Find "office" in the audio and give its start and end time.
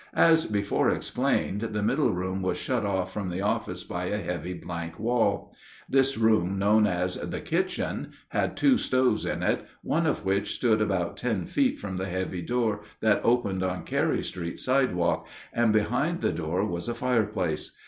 3.43-3.83